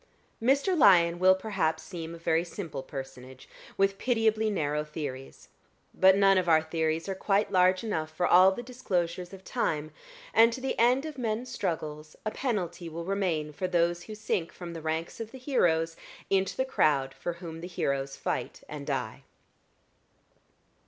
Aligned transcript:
Mr. 0.41 0.75
Lyon 0.75 1.19
will 1.19 1.35
perhaps 1.35 1.83
seem 1.83 2.15
a 2.15 2.17
very 2.17 2.43
simple 2.43 2.81
personage, 2.81 3.47
with 3.77 3.99
pitiably 3.99 4.49
narrow 4.49 4.83
theories; 4.83 5.49
but 5.93 6.17
none 6.17 6.39
of 6.39 6.49
our 6.49 6.63
theories 6.63 7.07
are 7.07 7.13
quite 7.13 7.51
large 7.51 7.83
enough 7.83 8.09
for 8.09 8.25
all 8.25 8.51
the 8.51 8.63
disclosures 8.63 9.31
of 9.31 9.43
time, 9.43 9.91
and 10.33 10.51
to 10.53 10.59
the 10.59 10.73
end 10.79 11.05
of 11.05 11.19
men's 11.19 11.51
struggles 11.51 12.15
a 12.25 12.31
penalty 12.31 12.89
will 12.89 13.05
remain 13.05 13.53
for 13.53 13.67
those 13.67 14.05
who 14.05 14.15
sink 14.15 14.51
from 14.51 14.73
the 14.73 14.81
ranks 14.81 15.19
of 15.19 15.29
the 15.29 15.37
heroes 15.37 15.95
into 16.31 16.57
the 16.57 16.65
crowd 16.65 17.13
for 17.13 17.33
whom 17.33 17.61
the 17.61 17.67
heroes 17.67 18.15
fight 18.15 18.63
and 18.67 18.87
die. 18.87 19.21